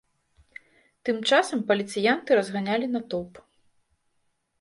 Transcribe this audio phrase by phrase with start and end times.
[1.09, 3.33] Тым часам паліцыянты разганялі натоўп.